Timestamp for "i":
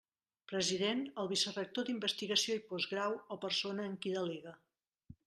2.61-2.63